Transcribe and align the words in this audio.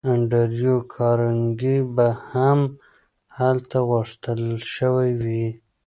انډریو 0.09 0.75
کارنګي 0.93 1.77
به 1.95 2.07
هم 2.31 2.59
هلته 3.37 3.77
غوښتل 3.89 4.41
شوی 4.75 5.09
وي 5.23 5.45